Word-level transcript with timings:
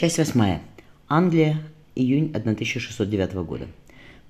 Часть 0.00 0.16
восьмая. 0.16 0.62
Англия, 1.08 1.60
июнь 1.94 2.30
1609 2.34 3.34
года. 3.44 3.66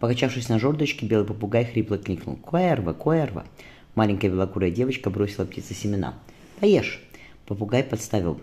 Покачавшись 0.01 0.49
на 0.49 0.59
жердочке, 0.59 1.07
белый 1.07 1.25
попугай 1.25 1.65
хрипло 1.65 1.97
кликнул. 1.97 2.35
«Куэрва, 2.35 2.93
куэрва!» 2.93 3.47
Маленькая 3.95 4.31
белокурая 4.31 4.73
девочка 4.73 5.11
бросила 5.11 5.45
птице 5.45 5.75
семена. 5.75 6.19
«Поешь!» 6.59 7.01
Попугай 7.47 7.85
подставил 7.85 8.41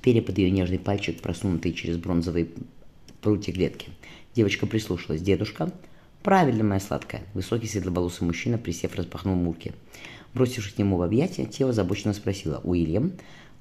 перья 0.00 0.22
под 0.22 0.38
ее 0.38 0.52
нежный 0.52 0.78
пальчик, 0.78 1.20
просунутый 1.20 1.72
через 1.72 1.96
бронзовые 1.96 2.46
прутья 3.20 3.52
клетки. 3.52 3.88
Девочка 4.36 4.68
прислушалась. 4.68 5.22
«Дедушка?» 5.22 5.72
«Правильно, 6.22 6.62
моя 6.62 6.78
сладкая!» 6.78 7.24
Высокий 7.34 7.66
светловолосый 7.66 8.28
мужчина, 8.28 8.58
присев, 8.58 8.94
распахнул 8.94 9.34
мурки. 9.34 9.72
Бросившись 10.34 10.74
к 10.74 10.78
нему 10.78 10.98
в 10.98 11.02
объятия, 11.02 11.46
Тева 11.46 11.70
озабоченно 11.70 12.14
спросила. 12.14 12.60
«Уильям?» 12.62 13.14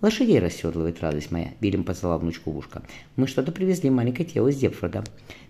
«Лошадей 0.04 0.40
расседлывает 0.40 1.00
радость 1.00 1.32
моя»,— 1.32 1.54
Биллим 1.62 1.86
поцеловал 1.86 2.20
внучку 2.20 2.52
в 2.52 2.58
ушко. 2.58 2.84
«Мы 3.16 3.26
что-то 3.26 3.54
привезли 3.54 3.90
маленькое 3.90 4.28
тело 4.28 4.50
из 4.50 4.58
Депфорда». 4.58 5.06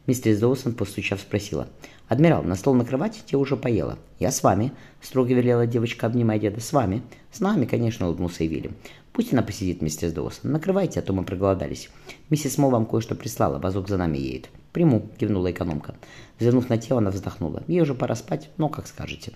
Мистерис 0.05 0.37
Доусон, 0.39 0.75
постучав, 0.75 1.21
спросила. 1.21 1.67
«Адмирал, 2.07 2.43
на 2.43 2.53
стол 2.53 2.75
накрывать? 2.75 3.23
Те 3.25 3.35
уже 3.35 3.57
поела». 3.57 3.97
«Я 4.19 4.31
с 4.31 4.43
вами»,— 4.43 4.71
строго 5.01 5.33
велела 5.33 5.65
девочка, 5.65 6.05
обнимая 6.05 6.37
деда. 6.37 6.59
«С 6.61 6.71
вами». 6.71 7.01
«С 7.31 7.39
нами, 7.39 7.65
конечно»,— 7.65 8.05
улыбнулся 8.07 8.43
и 8.43 8.47
Вильям. 8.47 8.75
«Пусть 9.11 9.33
она 9.33 9.41
посидит, 9.41 9.81
мистер 9.81 10.11
Доусон. 10.11 10.51
Накрывайте, 10.51 10.99
а 10.99 11.03
то 11.03 11.13
мы 11.13 11.23
проголодались. 11.23 11.89
Миссис 12.29 12.59
Мо 12.59 12.69
вам 12.69 12.85
кое-что 12.85 13.15
прислала, 13.15 13.57
вазок 13.57 13.89
за 13.89 13.97
нами 13.97 14.19
едет». 14.19 14.51
«Приму»,— 14.71 15.09
кивнула 15.17 15.49
экономка. 15.49 15.95
Взглянув 16.37 16.69
на 16.69 16.77
тело, 16.77 16.99
она 16.99 17.09
вздохнула. 17.09 17.63
«Ей 17.67 17.81
уже 17.81 17.95
пора 17.95 18.13
спать, 18.15 18.51
но 18.57 18.69
как 18.69 18.85
скажете». 18.85 19.33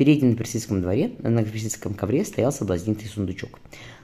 Передний 0.00 0.30
на 0.30 0.34
персидском 0.34 0.80
дворе, 0.80 1.10
на 1.18 1.44
персидском 1.44 1.92
ковре 1.92 2.24
стоял 2.24 2.52
соблазнительный 2.52 3.10
сундучок. 3.10 3.58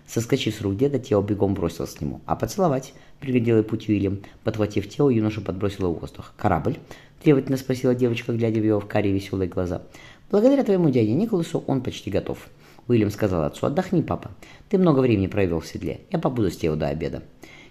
Соскочив 0.06 0.54
с 0.54 0.60
рук 0.60 0.76
деда, 0.76 0.98
Тео 0.98 1.22
бегом 1.22 1.54
бросился 1.54 1.96
к 1.96 2.02
нему. 2.02 2.20
«А 2.26 2.36
поцеловать?»— 2.36 2.92
пригодил 3.20 3.64
путь 3.64 3.88
Уильям. 3.88 4.18
Подхватив 4.44 4.90
Тео, 4.90 5.08
юноша 5.08 5.40
подбросил 5.40 5.90
в 5.90 5.98
воздух. 5.98 6.34
«Корабль?»— 6.36 6.76
требовательно 7.22 7.56
спросила 7.56 7.94
девочка, 7.94 8.34
глядя 8.34 8.60
в 8.60 8.64
его 8.64 8.78
в 8.78 8.86
карие 8.86 9.14
веселые 9.14 9.48
глаза. 9.48 9.84
«Благодаря 10.30 10.64
твоему 10.64 10.90
дяде 10.90 11.14
Николасу 11.14 11.64
он 11.66 11.80
почти 11.80 12.10
готов». 12.10 12.46
Уильям 12.88 13.10
сказал 13.10 13.44
отцу, 13.44 13.64
«Отдохни, 13.64 14.02
папа. 14.02 14.32
Ты 14.68 14.76
много 14.76 15.00
времени 15.00 15.28
провел 15.28 15.60
в 15.60 15.66
седле. 15.66 16.00
Я 16.12 16.18
побуду 16.18 16.50
с 16.50 16.58
Тео 16.58 16.76
до 16.76 16.88
обеда». 16.88 17.22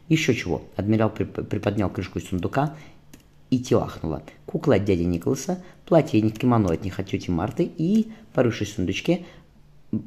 «Еще 0.09 0.33
чего?»— 0.33 0.63
адмирал 0.75 1.11
приподнял 1.11 1.91
крышку 1.91 2.19
сундука 2.19 2.75
и 3.49 3.59
тиахнула. 3.59 4.23
Кукла 4.45 4.75
от 4.75 4.85
дяди 4.85 5.03
Николаса, 5.03 5.63
платье 5.85 6.21
кимоно 6.29 6.71
от 6.71 6.83
них 6.83 6.99
от 6.99 7.07
тети 7.07 7.29
Марты 7.29 7.63
и, 7.77 8.11
порывшись 8.33 8.69
в 8.69 8.75
сундучке, 8.75 9.25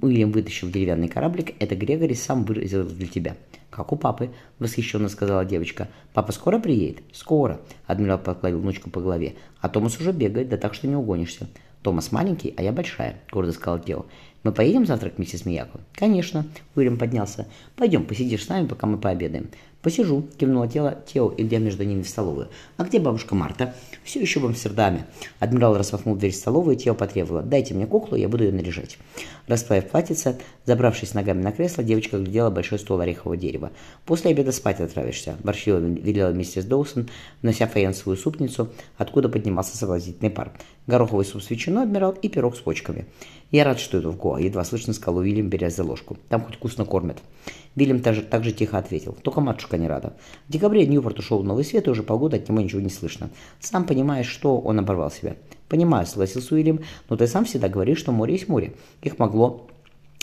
Уильям 0.02 0.32
вытащил 0.32 0.70
деревянный 0.70 1.08
кораблик, 1.08 1.54
это 1.60 1.74
Грегори 1.74 2.14
сам 2.14 2.44
выразил 2.44 2.84
для 2.84 3.06
тебя. 3.06 3.36
«Как 3.70 3.92
у 3.92 3.96
папы»,— 3.96 4.30
восхищенно 4.58 5.08
сказала 5.08 5.44
девочка. 5.44 5.88
«Папа 6.12 6.32
скоро 6.32 6.58
приедет?» 6.58 7.02
«Скоро»,— 7.12 7.60
адмирал 7.86 8.18
погладил 8.18 8.58
внучку 8.58 8.90
по 8.90 9.00
голове. 9.00 9.36
«А 9.60 9.68
Томас 9.68 10.00
уже 10.00 10.12
бегает, 10.12 10.48
да 10.48 10.56
так 10.56 10.74
что 10.74 10.88
не 10.88 10.96
угонишься». 10.96 11.48
«Томас 11.82 12.10
маленький, 12.10 12.54
а 12.56 12.62
я 12.62 12.72
большая»,— 12.72 13.20
гордо 13.32 13.52
сказал 13.52 13.78
Тео. 13.78 14.06
«Мы 14.42 14.52
поедем 14.52 14.84
завтра 14.84 15.10
к 15.10 15.18
миссис 15.18 15.46
Мияко?» 15.46 15.80
«Конечно»,— 15.94 16.46
Уильям 16.74 16.98
поднялся. 16.98 17.46
«Пойдем, 17.76 18.04
посидишь 18.04 18.44
с 18.44 18.48
нами, 18.48 18.66
пока 18.66 18.86
мы 18.86 18.98
пообедаем». 18.98 19.48
«Посижу»,— 19.80 20.24
кивнула 20.38 20.66
тело 20.66 20.98
Тео, 21.06 21.32
идя 21.36 21.58
между 21.58 21.84
ними 21.84 22.02
в 22.02 22.08
столовую. 22.08 22.48
«А 22.76 22.84
где 22.84 22.98
бабушка 22.98 23.36
Марта?» 23.36 23.74
«Все 24.02 24.20
еще 24.20 24.40
в 24.40 24.46
Амстердаме». 24.46 25.06
Адмирал 25.38 25.76
распахнул 25.76 26.16
дверь 26.16 26.32
в 26.32 26.36
столовую, 26.36 26.74
и 26.74 26.78
Тео 26.78 26.94
потребовала. 26.94 27.42
«Дайте 27.42 27.74
мне 27.74 27.86
куклу, 27.86 28.16
я 28.16 28.28
буду 28.28 28.44
ее 28.44 28.52
наряжать». 28.52 28.98
Расправив 29.46 29.90
платьице, 29.90 30.36
забравшись 30.64 31.14
ногами 31.14 31.42
на 31.42 31.52
кресло, 31.52 31.84
девочка 31.84 32.18
глядела 32.18 32.50
большой 32.50 32.80
стол 32.80 33.00
орехового 33.00 33.36
дерева. 33.36 33.70
«После 34.04 34.32
обеда 34.32 34.50
спать 34.50 34.80
отправишься»,— 34.80 35.36
ворчливо 35.44 35.78
велела 35.78 36.32
миссис 36.32 36.64
Доусон, 36.64 37.08
внося 37.42 37.68
фаянсовую 37.68 38.16
супницу, 38.16 38.70
откуда 38.96 39.28
поднимался 39.28 39.76
соблазнительный 39.76 40.30
пар. 40.30 40.52
Гороховый 40.88 41.26
суп 41.26 41.42
с 41.42 41.50
ветчиной, 41.50 41.82
адмирал, 41.82 42.12
и 42.12 42.30
пирог 42.30 42.56
с 42.56 42.60
почками. 42.60 43.04
«Я 43.50 43.64
рад, 43.64 43.78
что 43.78 44.00
иду 44.00 44.10
в 44.10 44.16
Гоа»,— 44.16 44.38
едва 44.40 44.64
слышно 44.64 44.94
сказал 44.94 45.18
Уильям, 45.18 45.50
беря 45.50 45.68
за 45.68 45.84
ложку. 45.84 46.16
«Там 46.30 46.40
хоть 46.40 46.56
вкусно 46.56 46.86
кормят». 46.86 47.18
Вильям 47.76 48.00
также, 48.00 48.22
также 48.22 48.52
тихо 48.52 48.78
ответил. 48.78 49.14
Только 49.22 49.42
матушка 49.42 49.76
не 49.76 49.86
рада. 49.86 50.16
В 50.48 50.52
декабре 50.52 50.86
Ньюпорт 50.86 51.18
ушел 51.18 51.40
в 51.40 51.44
новый 51.44 51.64
свет, 51.64 51.86
и 51.86 51.90
уже 51.90 52.02
полгода 52.02 52.38
от 52.38 52.48
него 52.48 52.62
ничего 52.62 52.80
не 52.80 52.88
слышно. 52.88 53.28
Сам 53.60 53.84
понимаешь, 53.84 54.26
что 54.26 54.58
он 54.58 54.78
оборвал 54.78 55.10
себя. 55.10 55.36
«Понимаю»,— 55.68 56.06
согласился 56.08 56.54
Уильям,— 56.54 56.80
«но 57.10 57.16
ты 57.16 57.26
сам 57.26 57.44
всегда 57.44 57.68
говоришь, 57.68 57.98
что 57.98 58.10
море 58.10 58.32
есть 58.32 58.48
море. 58.48 58.72
Их 59.02 59.18
могло 59.18 59.68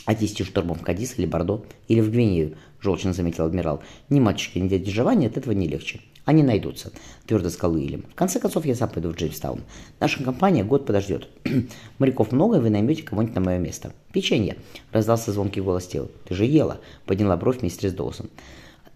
отвести 0.05 0.43
штормом 0.43 0.79
в 0.79 0.81
Кадис 0.81 1.13
или 1.19 1.27
Бордо, 1.27 1.63
или 1.87 2.01
в 2.01 2.09
Гвинею»,— 2.09 2.57
желчно 2.81 3.13
заметил 3.13 3.45
адмирал. 3.45 3.83
«Ни 4.09 4.19
матушки, 4.19 4.57
ни 4.57 4.67
дяди 4.67 4.89
Джованни 4.89 5.27
от 5.27 5.37
этого 5.37 5.53
не 5.53 5.67
легче. 5.67 6.01
Они 6.25 6.41
найдутся»,— 6.41 6.91
твердо 7.27 7.49
сказал 7.49 7.75
Уильям. 7.75 8.03
«В 8.11 8.15
конце 8.15 8.39
концов, 8.39 8.65
я 8.65 8.75
сам 8.75 8.89
пойду 8.89 9.09
в 9.09 9.15
Джеймстаун. 9.15 9.61
Наша 9.99 10.23
компания 10.23 10.63
год 10.63 10.85
подождет. 10.85 11.29
Моряков 11.99 12.31
много, 12.31 12.57
и 12.57 12.59
вы 12.59 12.69
наймете 12.71 13.03
кого-нибудь 13.03 13.35
на 13.35 13.41
мое 13.41 13.59
место». 13.59 13.93
«Печенье»,— 14.11 14.57
раздался 14.91 15.31
звонкий 15.31 15.61
голос 15.61 15.87
Тео. 15.87 16.07
«Ты 16.27 16.33
же 16.33 16.45
ела»,— 16.45 16.79
подняла 17.05 17.37
бровь 17.37 17.61
мистерис 17.61 17.93
Доусон. 17.93 18.29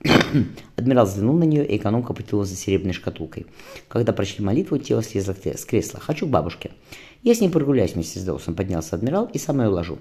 Адмирал 0.76 1.06
взглянул 1.06 1.36
на 1.36 1.44
нее, 1.44 1.66
и 1.66 1.78
экономка 1.78 2.14
потянулась 2.14 2.50
за 2.50 2.56
серебряной 2.56 2.94
шкатулкой. 2.94 3.46
Когда 3.88 4.14
прочли 4.14 4.44
молитву, 4.44 4.78
тело 4.78 5.04
слезло 5.04 5.34
с 5.34 5.66
кресла. 5.66 6.00
«Хочу 6.00 6.26
к 6.26 6.30
бабушке». 6.30 6.72
«Я 7.22 7.36
с 7.36 7.42
ней 7.42 7.50
прогуляюсь, 7.50 7.96
миссис 7.96 8.24
Доусон»,— 8.24 8.56
поднялся 8.56 8.96
адмирал,— 8.96 9.30
«и 9.34 9.38
сам 9.38 9.62
ее 9.62 9.70
уложу». 9.70 10.00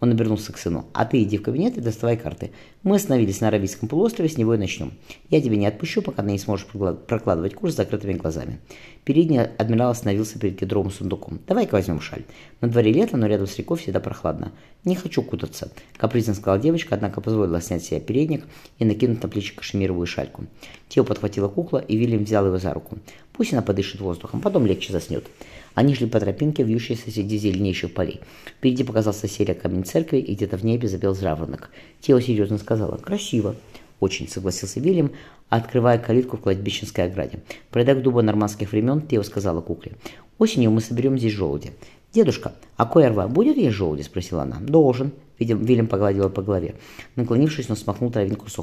Он 0.00 0.10
обернулся 0.10 0.52
к 0.52 0.58
сыну. 0.58 0.86
«А 0.92 1.06
ты 1.06 1.22
иди 1.22 1.38
в 1.38 1.42
кабинет 1.42 1.78
и 1.78 1.80
доставай 1.80 2.16
карты. 2.16 2.50
Мы 2.82 2.96
остановились 2.96 3.40
на 3.40 3.48
Аравийском 3.48 3.88
полуострове, 3.88 4.28
с 4.28 4.36
него 4.36 4.54
и 4.54 4.58
начнем. 4.58 4.92
Я 5.30 5.40
тебя 5.40 5.56
не 5.56 5.66
отпущу, 5.66 6.02
пока 6.02 6.22
ты 6.22 6.30
не 6.30 6.38
сможешь 6.38 6.66
прокладывать 6.66 7.54
курс 7.54 7.72
с 7.72 7.76
закрытыми 7.76 8.12
глазами». 8.12 8.60
Передний 9.04 9.40
адмирал 9.40 9.90
остановился 9.90 10.38
перед 10.38 10.58
кедровым 10.58 10.90
сундуком. 10.90 11.40
«Давай-ка 11.46 11.74
возьмем 11.74 12.00
шаль. 12.00 12.24
На 12.60 12.68
дворе 12.68 12.92
лето, 12.92 13.16
но 13.16 13.26
рядом 13.26 13.46
с 13.46 13.56
рекой 13.56 13.78
всегда 13.78 14.00
прохладно. 14.00 14.52
Не 14.84 14.96
хочу 14.96 15.22
кутаться»,— 15.22 15.72
капризно 15.96 16.34
сказала 16.34 16.58
девочка, 16.58 16.94
однако 16.94 17.20
позволила 17.20 17.60
снять 17.62 17.84
себе 17.84 18.00
передник 18.00 18.44
и 18.78 18.84
накинуть 18.84 19.22
на 19.22 19.28
плечи 19.28 19.54
кашемировую 19.54 20.06
шальку. 20.06 20.44
Тео 20.88 21.04
подхватила 21.04 21.48
кукла, 21.48 21.78
и 21.78 21.96
Вильям 21.96 22.24
взял 22.24 22.46
его 22.46 22.58
за 22.58 22.74
руку. 22.74 22.98
«Пусть 23.36 23.52
она 23.52 23.62
подышит 23.62 24.00
воздухом, 24.00 24.40
потом 24.40 24.66
легче 24.66 24.92
заснет». 24.92 25.26
Они 25.76 25.94
шли 25.94 26.06
по 26.06 26.18
тропинке, 26.18 26.62
вьющейся 26.62 27.10
среди 27.10 27.36
зеленейших 27.36 27.92
полей. 27.92 28.20
Впереди 28.46 28.82
показался 28.82 29.28
серия 29.28 29.52
камень 29.52 29.84
церкви, 29.84 30.16
и 30.16 30.34
где-то 30.34 30.56
в 30.56 30.64
небе 30.64 30.88
запел 30.88 31.14
жаворонок. 31.14 31.70
Тео 32.00 32.18
серьезно 32.18 32.56
сказала 32.56 32.96
«Красиво». 32.96 33.54
«Очень»,— 34.00 34.26
согласился 34.30 34.80
Вильям, 34.80 35.12
открывая 35.50 35.98
калитку 35.98 36.38
в 36.38 36.40
кладбищенской 36.40 37.04
ограде. 37.04 37.40
Пройдя 37.70 37.94
к 37.94 38.02
дубу 38.02 38.22
нормандских 38.22 38.72
времен, 38.72 39.02
Тео 39.02 39.22
сказала 39.22 39.60
кукле. 39.60 39.92
«Осенью 40.38 40.70
мы 40.70 40.80
соберем 40.80 41.18
здесь 41.18 41.34
желуди». 41.34 41.72
«Дедушка, 42.14 42.54
а 42.78 42.86
Койерва 42.86 43.28
будет 43.28 43.58
есть 43.58 43.76
желуди?»— 43.76 44.00
спросила 44.02 44.44
она. 44.44 44.56
«Должен»,— 44.60 45.12
Вильям 45.38 45.88
погладил 45.88 46.30
по 46.30 46.40
голове. 46.40 46.76
Наклонившись, 47.16 47.68
он 47.68 47.76
смахнул 47.76 48.10
травинку 48.10 48.48
с 48.48 48.56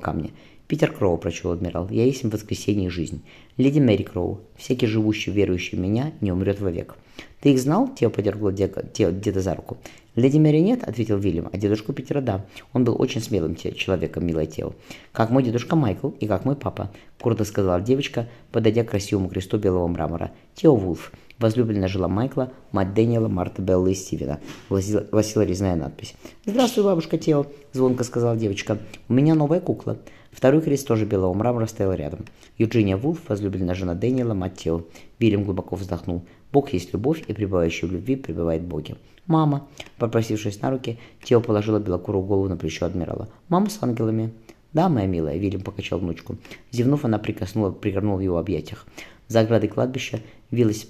камня. 0.00 0.30
«Питер 0.70 0.92
Кроу»,— 0.92 1.16
прочел 1.18 1.50
адмирал,— 1.50 1.88
«я 1.90 2.04
есть 2.04 2.22
им 2.22 2.30
воскресенье 2.30 2.90
жизнь. 2.90 3.24
Леди 3.56 3.80
Мэри 3.80 4.04
Кроу, 4.04 4.42
всякий 4.56 4.86
живущий, 4.86 5.32
верующий 5.32 5.76
в 5.76 5.80
меня, 5.80 6.12
не 6.20 6.30
умрет 6.30 6.60
вовек». 6.60 6.94
«Ты 7.40 7.52
их 7.52 7.60
знал?»— 7.60 7.88
Тео 7.98 8.10
подергал 8.10 8.52
деда, 8.52 8.82
деда 8.92 9.40
за 9.40 9.54
руку. 9.54 9.78
«Леди 10.16 10.38
Мэри 10.38 10.58
нет»,— 10.58 10.82
ответил 10.86 11.18
Вильям,— 11.18 11.48
«а 11.52 11.56
дедушку 11.56 11.92
Питера 11.92 12.20
да. 12.20 12.44
Он 12.72 12.84
был 12.84 13.00
очень 13.00 13.20
смелым 13.20 13.54
человеком, 13.54 14.26
милое 14.26 14.46
Тео. 14.46 14.72
Как 15.12 15.30
мой 15.30 15.42
дедушка 15.42 15.76
Майкл 15.76 16.10
и 16.20 16.26
как 16.26 16.44
мой 16.44 16.56
папа»,— 16.56 16.90
гордо 17.22 17.44
сказала 17.44 17.80
девочка, 17.80 18.28
подойдя 18.50 18.84
к 18.84 18.90
красивому 18.90 19.28
кресту 19.28 19.58
белого 19.58 19.86
мрамора. 19.86 20.32
«Тео 20.54 20.74
Вулф, 20.74 21.12
возлюбленная 21.38 21.88
жила 21.88 22.08
Майкла, 22.08 22.52
мать 22.72 22.92
Дэниела, 22.92 23.28
Марта 23.28 23.62
Белла 23.62 23.86
и 23.86 23.94
Стивена»,— 23.94 24.40
гласила, 24.68 25.06
гласила 25.10 25.42
резная 25.42 25.76
надпись. 25.76 26.14
«Здравствуй, 26.44 26.84
бабушка 26.84 27.16
Тео»,— 27.16 27.46
звонко 27.72 28.02
сказала 28.02 28.36
девочка. 28.36 28.78
«У 29.08 29.12
меня 29.12 29.34
новая 29.34 29.60
кукла». 29.60 29.96
Второй 30.32 30.60
крест 30.62 30.86
тоже 30.86 31.06
белого 31.06 31.34
мрамора 31.34 31.66
стоял 31.66 31.92
рядом. 31.92 32.24
Юджиния 32.56 32.96
Вулф, 32.96 33.18
возлюбленная 33.28 33.74
жена 33.74 33.94
Дэниела, 33.94 34.32
мать 34.34 34.56
Тео. 34.56 34.82
Вильям 35.18 35.44
глубоко 35.44 35.76
вздохнул. 35.76 36.24
Бог 36.52 36.72
есть 36.72 36.92
любовь, 36.92 37.22
и 37.26 37.32
пребывающий 37.32 37.86
в 37.86 37.92
любви 37.92 38.16
пребывает 38.16 38.62
в 38.62 38.66
Боге. 38.66 38.96
«Мама!» 39.26 39.68
Попросившись 39.98 40.60
на 40.60 40.70
руки, 40.70 40.98
Тео 41.22 41.40
положила 41.40 41.78
белокурую 41.78 42.24
голову 42.24 42.48
на 42.48 42.56
плечо 42.56 42.86
адмирала. 42.86 43.28
«Мама 43.48 43.70
с 43.70 43.78
ангелами!» 43.82 44.32
«Да, 44.72 44.88
моя 44.88 45.06
милая»,— 45.06 45.36
Вильям 45.38 45.62
покачал 45.62 45.98
внучку. 45.98 46.36
Зевнув, 46.70 47.04
она 47.04 47.18
прикоснула, 47.18 47.70
пригорнула 47.70 48.18
в 48.18 48.22
его 48.22 48.38
объятиях. 48.38 48.86
За 49.28 49.40
оградой 49.40 49.68
кладбища 49.68 50.20
вилась 50.50 50.88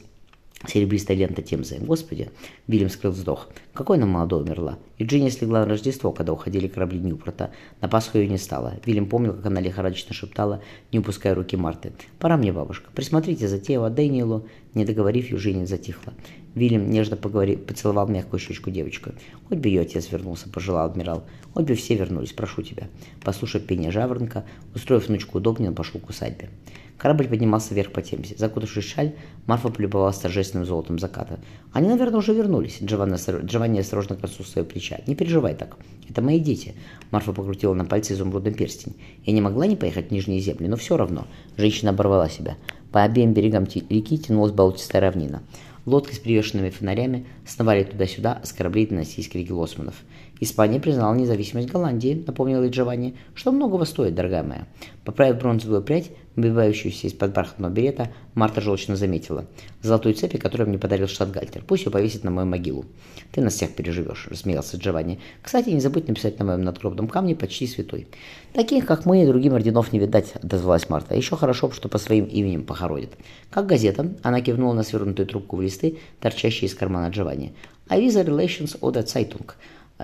Серебристая 0.66 1.16
лента 1.16 1.40
Темзы. 1.40 1.78
Господи, 1.80 2.30
Вильям 2.66 2.90
скрыл 2.90 3.12
вздох. 3.12 3.48
Какой 3.72 3.96
она 3.96 4.04
молодой 4.04 4.42
умерла. 4.42 4.78
И 4.98 5.04
Джинни 5.04 5.30
слегла 5.30 5.60
на 5.60 5.70
Рождество, 5.70 6.12
когда 6.12 6.34
уходили 6.34 6.68
корабли 6.68 6.98
Ньюпорта. 6.98 7.50
На 7.80 7.88
Пасху 7.88 8.18
ее 8.18 8.28
не 8.28 8.36
стало. 8.36 8.74
Вильям 8.84 9.06
помнил, 9.06 9.32
как 9.32 9.46
она 9.46 9.62
лихорадочно 9.62 10.14
шептала, 10.14 10.62
не 10.92 10.98
упуская 10.98 11.34
руки 11.34 11.56
Марты. 11.56 11.92
«Пора 12.18 12.36
мне, 12.36 12.52
бабушка. 12.52 12.90
Присмотрите 12.94 13.48
за 13.48 13.58
Тео, 13.58 13.88
Дэниелу». 13.88 14.46
Не 14.74 14.84
договорив, 14.84 15.30
Южиня 15.30 15.64
затихла. 15.64 16.12
Вильям 16.54 16.90
нежно 16.90 17.16
поговори, 17.16 17.56
поцеловал 17.56 18.06
мягкую 18.08 18.38
щечку 18.38 18.70
девочку. 18.70 19.12
«Хоть 19.48 19.58
бы 19.58 19.68
ее 19.68 19.80
отец 19.80 20.12
вернулся»,— 20.12 20.48
пожелал 20.52 20.86
адмирал. 20.86 21.24
«Хоть 21.54 21.64
бы 21.64 21.74
все 21.74 21.94
вернулись, 21.94 22.32
прошу 22.32 22.62
тебя». 22.62 22.88
Послушав 23.24 23.64
пение 23.64 23.90
жаворонка, 23.90 24.44
устроив 24.74 25.08
внучку 25.08 25.38
удобнее, 25.38 25.70
он 25.70 25.74
пошел 25.74 26.00
к 26.00 26.10
усадьбе. 26.10 26.50
Корабль 27.00 27.28
поднимался 27.28 27.72
вверх 27.72 27.92
по 27.92 28.02
Темзе. 28.02 28.34
Закутавшись 28.36 28.84
шаль, 28.84 29.14
Марфа 29.46 29.70
полюбовалась 29.70 30.18
торжественным 30.18 30.66
золотом 30.66 30.98
заката. 30.98 31.40
«Они, 31.72 31.88
наверное, 31.88 32.18
уже 32.18 32.34
вернулись»,— 32.34 32.76
Джованни, 32.82 33.16
Джованни 33.46 33.80
осторожно 33.80 34.16
коснулся 34.16 34.52
своего 34.52 34.68
плеча. 34.68 34.98
«Не 35.06 35.14
переживай 35.14 35.54
так. 35.54 35.78
Это 36.10 36.20
мои 36.20 36.38
дети». 36.38 36.74
Марфа 37.10 37.32
покрутила 37.32 37.72
на 37.72 37.86
пальце 37.86 38.12
изумрудный 38.12 38.52
перстень. 38.52 38.96
«Я 39.24 39.32
не 39.32 39.40
могла 39.40 39.66
не 39.66 39.76
поехать 39.76 40.08
в 40.08 40.10
Нижние 40.10 40.40
земли, 40.40 40.68
но 40.68 40.76
все 40.76 40.98
равно». 40.98 41.26
Женщина 41.56 41.92
оборвала 41.92 42.28
себя. 42.28 42.58
По 42.92 43.02
обеим 43.02 43.32
берегам 43.32 43.64
реки 43.64 44.18
тянулась 44.18 44.52
болотистая 44.52 45.00
равнина. 45.00 45.42
Лодки 45.86 46.14
с 46.14 46.18
привешенными 46.18 46.68
фонарями 46.68 47.24
сновали 47.46 47.84
туда-сюда, 47.84 48.42
с 48.44 48.52
кораблей 48.52 48.86
доносились 48.86 49.28
крики 49.28 49.50
лосманов. 49.50 49.94
«Испания 50.38 50.80
признала 50.80 51.14
независимость 51.14 51.70
Голландии»,— 51.70 52.22
напомнила 52.26 52.68
Джованни,— 52.68 53.16
«что 53.34 53.52
многого 53.52 53.84
стоит, 53.84 54.14
дорогая 54.14 54.42
моя». 54.42 54.66
Поправив 55.04 55.38
бронзовую 55.38 55.82
прядь, 55.82 56.10
выбивающуюся 56.40 57.06
из-под 57.06 57.32
бархатного 57.32 57.70
берета, 57.70 58.10
Марта 58.34 58.60
желчно 58.60 58.96
заметила. 58.96 59.46
«Золотую 59.82 60.14
цепи, 60.14 60.38
которую 60.38 60.68
мне 60.68 60.78
подарил 60.78 61.08
Штатгальтер. 61.08 61.62
Пусть 61.66 61.84
ее 61.84 61.90
повесит 61.90 62.24
на 62.24 62.30
мою 62.30 62.46
могилу». 62.46 62.84
«Ты 63.32 63.40
нас 63.40 63.54
всех 63.54 63.74
переживешь»,— 63.74 64.28
рассмеялся 64.30 64.76
Джованни. 64.76 65.20
«Кстати, 65.42 65.70
не 65.70 65.80
забудь 65.80 66.08
написать 66.08 66.38
на 66.38 66.44
моем 66.44 66.62
надгробном 66.62 67.08
камне 67.08 67.36
почти 67.36 67.66
святой». 67.66 68.08
«Таких, 68.52 68.86
как 68.86 69.06
мы, 69.06 69.22
и 69.22 69.26
другим 69.26 69.54
орденов 69.54 69.92
не 69.92 69.98
видать»,— 69.98 70.32
отозвалась 70.42 70.88
Марта. 70.88 71.14
«Еще 71.14 71.36
хорошо, 71.36 71.70
что 71.70 71.88
по 71.88 71.98
своим 71.98 72.24
именем 72.24 72.64
похоронят». 72.64 73.10
«Как 73.50 73.66
газета?»— 73.66 74.12
она 74.22 74.40
кивнула 74.40 74.74
на 74.74 74.82
свернутую 74.82 75.26
трубку 75.26 75.56
в 75.56 75.62
листы, 75.62 75.98
торчащие 76.20 76.68
из 76.68 76.74
кармана 76.74 77.10
Джованни. 77.10 77.52
«Avisa 77.88 78.24
Relations 78.24 78.78
oder 78.80 79.04
Zeitung». 79.04 79.52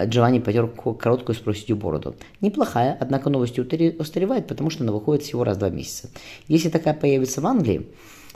Джованни 0.04 0.38
потер 0.38 0.68
короткую 0.68 1.34
с 1.34 1.38
проседью 1.38 1.76
бороду. 1.76 2.14
Неплохая, 2.40 2.96
однако 2.98 3.30
новость 3.30 3.58
устаревает, 3.58 4.46
потому 4.46 4.70
что 4.70 4.84
она 4.84 4.92
выходит 4.92 5.22
всего 5.22 5.44
раз 5.44 5.56
в 5.56 5.60
два 5.60 5.70
месяца. 5.70 6.10
Если 6.48 6.68
такая 6.68 6.94
появится 6.94 7.40
в 7.40 7.46
Англии, 7.46 7.86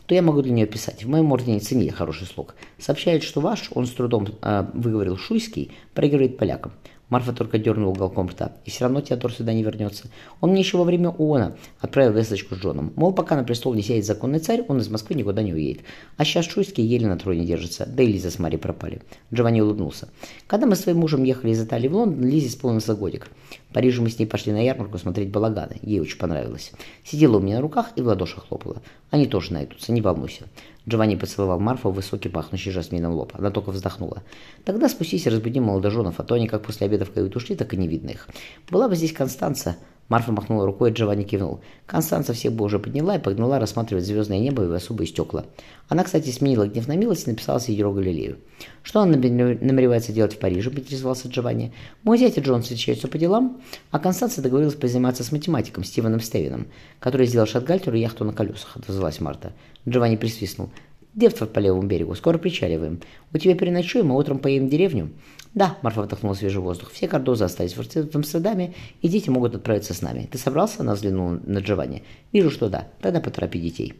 то 0.07 0.15
я 0.15 0.23
могу 0.23 0.43
для 0.43 0.53
нее 0.53 0.67
писать. 0.67 1.05
В 1.05 1.09
моем 1.09 1.31
ордене 1.31 1.61
ценили 1.61 1.91
хороший 1.91 2.27
слог. 2.27 2.57
Сообщает, 2.79 3.23
что 3.23 3.41
ваш, 3.41 3.71
он 3.73 3.87
с 3.87 3.91
трудом 3.91 4.27
э, 4.43 4.67
выговорил 4.75 5.17
шуйский, 5.17 5.71
проигрывает 5.95 6.37
полякам. 6.37 6.73
Марфа 7.11 7.33
только 7.33 7.59
дернула 7.59 7.91
уголком 7.91 8.29
рта. 8.29 8.53
И 8.65 8.71
все 8.71 8.85
равно 8.85 9.01
Теодор 9.01 9.33
сюда 9.33 9.53
не 9.53 9.63
вернется. 9.63 10.09
Он 10.41 10.51
мне 10.51 10.61
еще 10.61 10.79
во 10.79 10.85
время 10.85 11.11
ООНа 11.11 11.57
отправил 11.81 12.13
весточку 12.13 12.55
с 12.55 12.59
Джоном. 12.59 12.93
Мол, 12.97 13.13
пока 13.13 13.37
на 13.37 13.45
престол 13.45 13.75
не 13.75 13.83
сядет 13.83 14.07
законный 14.07 14.39
царь, 14.39 14.65
он 14.69 14.79
из 14.79 14.89
Москвы 14.89 15.17
никуда 15.17 15.43
не 15.43 15.53
уедет. 15.53 15.83
А 16.17 16.25
сейчас 16.25 16.47
Шуйский 16.47 16.85
еле 16.85 17.09
на 17.09 17.19
троне 17.19 17.45
держится. 17.45 17.85
Да 17.87 18.03
и 18.03 18.07
Лиза 18.07 18.31
с 18.31 18.39
Мари 18.39 18.57
пропали. 18.57 19.03
Джованни 19.35 19.61
улыбнулся. 19.61 20.09
Когда 20.47 20.67
мы 20.67 20.77
с 20.77 20.81
своим 20.81 20.99
мужем 20.99 21.25
ехали 21.25 21.51
из 21.51 21.63
Италии 21.63 21.89
в 21.89 21.97
Лондон, 21.97 22.29
Лизе 22.29 22.47
исполнился 22.47 22.95
годик. 22.95 23.29
В 23.71 23.73
Париже 23.73 24.03
мы 24.03 24.11
с 24.11 24.19
ней 24.19 24.27
пошли 24.27 24.53
на 24.53 24.65
ярмарку 24.65 24.99
смотреть 24.99 25.31
балаганы. 25.31 25.77
Ей 25.83 26.01
очень 26.01 26.19
понравилось. 26.19 26.73
Сидела 27.05 27.37
у 27.37 27.41
меня 27.41 27.57
на 27.57 27.61
руках 27.61 27.93
и 27.95 28.03
в 28.03 28.07
ладошах 28.09 28.49
хлопала. 28.49 28.83
Они 29.11 29.27
тоже 29.27 29.53
найдутся, 29.53 29.93
не 29.93 30.01
волнуйся. 30.01 30.47
Джованни 30.89 31.15
поцеловал 31.15 31.61
Марфу 31.61 31.91
в 31.91 31.95
высокий 31.95 32.29
пахнущий 32.29 32.73
жасмином 32.73 33.13
лоб. 33.13 33.33
Она 33.39 33.51
только 33.51 33.71
вздохнула. 33.71 34.25
«Тогда 34.65 34.89
спустись 34.89 35.27
и 35.27 35.31
разбуди 35.31 35.61
молодоженов, 35.61 36.19
а 36.19 36.25
то 36.25 36.35
они 36.35 36.49
как 36.49 36.63
после 36.63 36.87
обеда 36.87 37.05
в 37.05 37.13
кают 37.13 37.37
ушли, 37.37 37.55
так 37.55 37.73
и 37.73 37.77
не 37.77 37.87
видно 37.87 38.11
их. 38.11 38.29
Была 38.71 38.89
бы 38.89 38.97
здесь 38.97 39.13
Констанца». 39.13 39.77
Марфа 40.11 40.33
махнула 40.33 40.67
рукой, 40.67 40.91
Джованни 40.91 41.23
кивнул. 41.23 41.61
Констанца 41.87 42.33
всех 42.33 42.53
бы 42.53 42.65
уже 42.65 42.81
подняла 42.81 43.15
и 43.15 43.21
погнала 43.21 43.61
рассматривать 43.61 44.05
звездное 44.05 44.41
небо 44.41 44.65
и 44.65 44.75
особые 44.75 45.07
стекла. 45.07 45.47
Она, 45.89 46.03
кстати, 46.03 46.31
сменила 46.31 46.67
гнев 46.67 46.89
на 46.89 46.97
милость 46.97 47.29
и 47.29 47.31
написала 47.31 47.61
Сидеру 47.61 47.93
Галилею. 47.93 48.39
«Что 48.83 49.01
он 49.01 49.13
намеревается 49.13 50.13
делать 50.13 50.35
в 50.35 50.39
Париже?»– 50.39 50.71
поинтересовался 50.73 51.29
Джованни. 51.29 51.73
«Мой 52.03 52.19
зять 52.19 52.37
и 52.39 52.41
Джон 52.41 52.63
встречаются 52.63 53.07
по 53.07 53.19
делам, 53.19 53.63
а 53.93 54.01
Констанция 54.01 54.43
договорилась 54.43 54.75
позаниматься 54.75 55.23
с 55.23 55.31
математиком 55.31 55.85
Стивеном 55.85 56.21
Стевином, 56.21 56.67
который 56.99 57.27
сделал 57.27 57.47
Шатгальтеру 57.47 57.97
яхту 57.97 58.25
на 58.25 58.33
колесах»,– 58.33 58.73
отозвалась 58.77 59.21
Марта. 59.21 59.53
Джованни 59.89 60.17
присвистнул. 60.17 60.71
Девтфорд 61.15 61.53
по 61.53 61.59
левому 61.59 61.87
берегу. 61.87 62.15
Скоро 62.15 62.39
причаливаем. 62.39 63.01
У 63.33 63.39
тебя 63.39 63.55
переночуем, 63.55 64.13
а 64.13 64.15
утром 64.15 64.39
поедем 64.39 64.69
в 64.69 64.71
деревню?» 64.71 65.11
«Да»,— 65.55 65.77
Марфа 65.83 66.03
вдохнула 66.03 66.35
свежий 66.35 66.61
воздух. 66.61 66.91
«Все 66.93 67.09
кардозы 67.09 67.45
остались 67.45 67.75
в 67.75 68.17
Амстердаме, 68.17 68.75
и 69.03 69.09
дети 69.09 69.31
могут 69.31 69.55
отправиться 69.55 69.95
с 69.95 70.03
нами. 70.03 70.29
Ты 70.31 70.39
собрался?»— 70.39 70.77
она 70.81 70.95
взглянула 70.95 71.41
на 71.45 71.59
Джованни. 71.59 72.05
«Вижу, 72.33 72.51
что 72.51 72.69
да. 72.69 72.89
Тогда 73.01 73.21
поторопи 73.21 73.59
детей». 73.59 73.95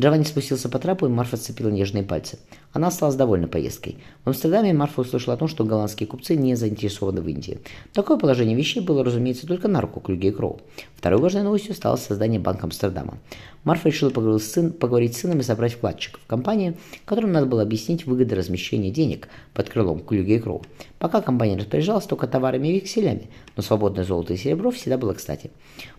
Джованни 0.00 0.24
спустился 0.24 0.68
по 0.68 0.78
трапу, 0.78 1.06
и 1.06 1.08
Марфа 1.08 1.36
сцепила 1.36 1.68
нежные 1.68 2.04
пальцы. 2.04 2.38
Она 2.72 2.88
осталась 2.88 3.14
довольна 3.14 3.48
поездкой. 3.48 3.96
В 4.24 4.28
Амстердаме 4.28 4.74
Марфа 4.74 5.00
услышала 5.00 5.34
о 5.34 5.36
том, 5.38 5.48
что 5.48 5.64
голландские 5.64 6.06
купцы 6.06 6.36
не 6.36 6.54
заинтересованы 6.54 7.22
в 7.22 7.28
Индии. 7.28 7.60
Такое 7.94 8.18
положение 8.18 8.54
вещей 8.54 8.80
было, 8.80 9.02
разумеется, 9.02 9.46
только 9.46 9.68
на 9.68 9.80
руку 9.80 10.00
Клюге 10.00 10.28
и 10.28 10.32
Кроу. 10.32 10.60
Второй 10.96 11.20
важной 11.20 11.42
новостью 11.42 11.74
стало 11.74 11.96
создание 11.96 12.38
Банка 12.38 12.64
Амстердама. 12.64 13.18
Марфа 13.64 13.88
решила 13.88 14.10
поговорить 14.10 14.42
с, 14.42 14.52
сын, 14.52 14.72
поговорить 14.72 15.16
с 15.16 15.20
сыном 15.22 15.40
и 15.40 15.42
собрать 15.42 15.72
вкладчиков 15.72 16.20
компании, 16.26 16.76
которым 17.04 17.32
надо 17.32 17.46
было 17.46 17.62
объяснить 17.62 18.06
выгоды 18.06 18.34
размещения 18.34 18.90
денег 18.90 19.28
под 19.54 19.70
крылом 19.70 20.00
Клюге 20.00 20.36
и 20.36 20.38
Кроу. 20.38 20.62
Пока 20.98 21.20
компания 21.20 21.56
распоряжалась 21.56 22.04
только 22.04 22.26
товарами 22.26 22.68
и 22.68 22.74
векселями, 22.74 23.28
но 23.56 23.62
свободное 23.62 24.04
золото 24.04 24.34
и 24.34 24.36
серебро 24.36 24.70
всегда 24.70 24.98
было 24.98 25.14
кстати. 25.14 25.50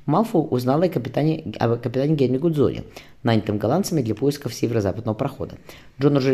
Малфу 0.06 0.40
узнала 0.40 0.86
о 0.86 0.90
капитане, 0.90 1.54
о 1.60 1.76
капитане 1.76 2.16
Генри 2.16 2.38
Гудзоне, 2.38 2.84
нанятым 3.24 3.57
голландцами 3.58 4.02
для 4.02 4.16
поисков 4.16 4.54
северо-западного 4.54 5.16
прохода. 5.16 5.58
Джон 6.00 6.18
уже 6.18 6.34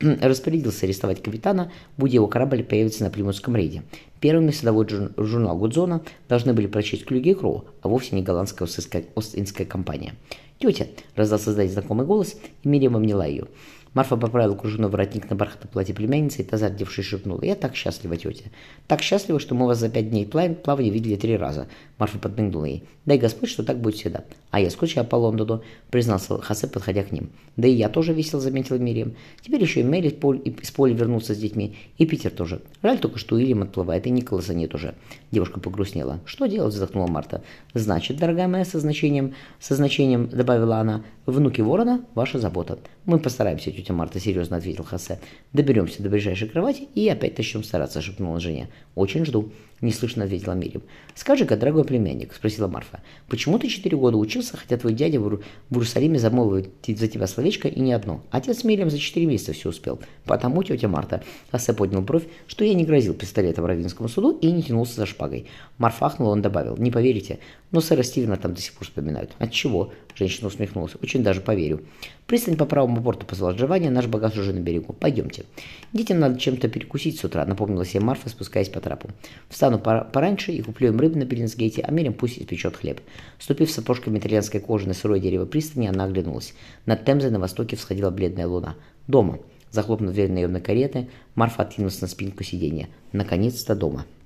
распорядился 0.00 0.86
арестовать 0.86 1.22
капитана, 1.22 1.72
будь 1.96 2.12
его 2.12 2.26
корабль 2.26 2.62
появится 2.64 3.04
на 3.04 3.10
Плимутском 3.10 3.56
рейде. 3.56 3.82
Первыми 4.20 4.50
садовой 4.50 4.86
журнал 5.16 5.56
Гудзона 5.56 6.02
должны 6.28 6.52
были 6.52 6.66
прочесть 6.66 7.04
Клюги 7.04 7.30
и 7.30 7.34
Кроу, 7.34 7.64
а 7.82 7.88
вовсе 7.88 8.16
не 8.16 8.22
голландская 8.22 8.68
Ост-Индская 9.14 9.64
компания. 9.64 10.14
«Тетя!»– 10.58 10.86
раздался 11.16 11.52
сзади 11.52 11.70
знакомый 11.70 12.06
голос, 12.06 12.36
и 12.62 12.68
Мириам 12.68 12.96
обняла 12.96 13.26
ее. 13.26 13.46
Марфа 13.94 14.16
поправила 14.16 14.56
кружевной 14.56 14.90
воротник 14.90 15.30
на 15.30 15.36
бархатном 15.36 15.70
платье 15.72 15.94
племянницы, 15.94 16.42
и 16.42 16.44
та, 16.44 16.56
зардевшись, 16.56 17.06
шепнула. 17.06 17.44
«Я 17.44 17.54
так 17.54 17.76
счастлива, 17.76 18.16
тетя. 18.16 18.50
Так 18.88 19.02
счастлива, 19.02 19.38
что 19.38 19.54
мы 19.54 19.66
вас 19.66 19.78
за 19.78 19.88
пять 19.88 20.10
дней 20.10 20.26
плавания 20.26 20.90
видели 20.90 21.14
три 21.14 21.36
раза». 21.36 21.68
Марфа 21.98 22.18
подмигнула 22.18 22.64
ей. 22.64 22.82
«Дай 23.06 23.18
Господь, 23.18 23.50
что 23.50 23.62
так 23.62 23.78
будет 23.78 23.94
всегда. 23.94 24.24
А 24.50 24.58
я 24.60 24.70
скучаю 24.70 25.06
по 25.06 25.14
Лондону»,— 25.14 25.62
признался 25.90 26.38
Хосе, 26.40 26.66
подходя 26.66 27.04
к 27.04 27.12
ним. 27.12 27.30
«Да 27.56 27.68
и 27.68 27.72
я 27.72 27.88
тоже 27.88 28.12
весел»,— 28.12 28.40
заметила 28.40 28.78
Мириам. 28.78 29.14
«Теперь 29.42 29.62
еще 29.62 29.80
и 29.80 29.84
Мэри 29.84 30.08
из 30.08 30.70
поля 30.72 30.94
вернулся 30.94 31.34
с 31.34 31.38
детьми, 31.38 31.76
и 31.98 32.06
Питер 32.06 32.32
тоже. 32.32 32.62
Жаль 32.82 32.98
только, 32.98 33.18
что 33.18 33.36
Уильям 33.36 33.62
отплывает, 33.62 34.06
и 34.06 34.10
Николаса 34.10 34.54
нет 34.54 34.74
уже». 34.74 34.94
Девушка 35.30 35.60
погрустнела. 35.60 36.18
«Что 36.24 36.46
делать?»— 36.46 36.74
вздохнула 36.74 37.06
Марта. 37.06 37.42
«Значит, 37.74 38.16
дорогая 38.16 38.48
моя, 38.48 38.64
со 38.64 38.80
значением, 38.80 39.34
со 39.60 39.76
значением,— 39.76 40.28
добавила 40.32 40.78
она,— 40.78 41.04
внуки 41.26 41.60
ворона— 41.60 42.04
ваша 42.14 42.38
забота. 42.38 42.78
Мы 43.04 43.18
постараемся, 43.18 43.70
тетя 43.70 43.83
Марта,— 43.92 44.18
серьезно 44.20 44.56
ответил 44.56 44.84
Хосе. 44.84 45.20
«Доберемся 45.52 46.02
до 46.02 46.08
ближайшей 46.08 46.48
кровати 46.48 46.88
и 46.94 47.08
опять 47.08 47.36
начнем 47.36 47.62
стараться»,— 47.62 48.00
шепнула 48.02 48.40
жене. 48.40 48.68
«Очень 48.94 49.24
жду»,— 49.24 49.50
неслышно 49.80 50.24
ответила 50.24 50.52
Мириам. 50.54 50.82
«Скажи-ка, 51.14 51.56
дорогой 51.56 51.84
племянник»,— 51.84 52.32
спросила 52.34 52.68
Марфа,— 52.68 53.00
«почему 53.28 53.58
ты 53.58 53.68
четыре 53.68 53.96
года 53.96 54.16
учился, 54.16 54.56
хотя 54.56 54.76
твой 54.76 54.94
дядя 54.94 55.20
в, 55.20 55.28
в 55.28 55.40
Иерусалиме 55.70 56.18
замолвывает 56.18 56.70
за 56.86 57.08
тебя 57.08 57.26
словечко 57.26 57.68
и 57.68 57.80
не 57.80 57.92
одно? 57.92 58.22
Отец 58.30 58.64
Мириам 58.64 58.90
за 58.90 58.98
четыре 58.98 59.26
месяца 59.26 59.52
все 59.52 59.68
успел. 59.68 60.00
Потому, 60.24 60.62
тетя 60.62 60.88
Марта, 60.88 61.22
Хосе 61.50 61.72
поднял 61.72 62.02
бровь, 62.02 62.24
что 62.46 62.64
я 62.64 62.74
не 62.74 62.84
грозил 62.84 63.14
пистолетом 63.14 63.66
Равинскому 63.66 64.08
суду 64.08 64.38
и 64.40 64.50
не 64.50 64.62
тянулся 64.62 64.96
за 64.96 65.06
шпагой. 65.06 65.46
Марфа 65.78 66.06
ахнула, 66.06 66.30
он 66.30 66.42
добавил, 66.42 66.76
«Не 66.76 66.90
поверите, 66.90 67.38
но 67.70 67.80
сэра 67.80 68.02
Стивена 68.02 68.36
там 68.36 68.54
до 68.54 68.60
сих 68.60 68.72
пор 68.74 68.86
вспоминают». 68.86 69.32
«От 69.38 69.52
чего?»— 69.52 69.92
женщина 70.14 70.48
усмехнулась. 70.48 70.92
«Очень 71.02 71.22
даже 71.22 71.40
поверю». 71.40 71.82
«Пристань 72.26 72.56
по 72.56 72.64
правому 72.64 73.00
борту»,— 73.00 73.26
позвал 73.28 73.52
Джованни, 73.74 73.88
наш 73.88 74.06
багаж 74.06 74.36
уже 74.38 74.52
на 74.52 74.60
берегу. 74.60 74.92
«Пойдемте». 74.92 75.44
«Детям 75.92 76.20
надо 76.20 76.38
чем-то 76.38 76.68
перекусить 76.68 77.18
с 77.18 77.24
утра»,— 77.24 77.44
напомнила 77.46 77.84
себе 77.84 78.00
Марфа, 78.04 78.28
спускаясь 78.28 78.68
по 78.68 78.80
трапу. 78.80 79.10
«Встану 79.48 79.78
пораньше 79.78 80.52
и 80.52 80.62
куплю 80.62 80.88
им 80.88 81.00
рыбы 81.00 81.18
на 81.18 81.24
Беллинсгейте, 81.24 81.82
а 81.82 81.90
Мирим 81.90 82.14
пусть 82.14 82.38
испечет 82.38 82.76
хлеб». 82.76 83.00
Ступив 83.38 83.70
сапожками 83.70 84.18
итальянской 84.18 84.60
кожи 84.60 84.86
на 84.86 84.94
сырое 84.94 85.18
дерево 85.18 85.44
пристани, 85.44 85.88
она 85.88 86.04
оглянулась. 86.04 86.54
Над 86.86 87.04
Темзой 87.04 87.30
на 87.30 87.40
востоке 87.40 87.76
всходила 87.76 88.10
бледная 88.10 88.46
луна. 88.46 88.76
«Дома». 89.08 89.40
Захлопнув 89.70 90.12
дверь 90.12 90.30
наемной 90.30 90.60
кареты, 90.60 91.08
Марфа 91.34 91.62
откинулась 91.62 92.00
на 92.00 92.06
спинку 92.06 92.44
сиденья. 92.44 92.88
«Наконец-то 93.12 93.74
дома». 93.74 94.06